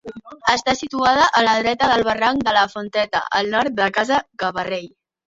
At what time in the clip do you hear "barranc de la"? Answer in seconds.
2.07-2.63